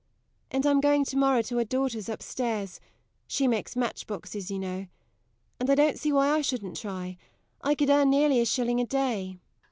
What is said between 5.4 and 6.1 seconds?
and I don't